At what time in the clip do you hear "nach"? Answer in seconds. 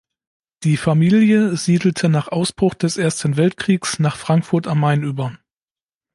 2.09-2.27, 3.99-4.17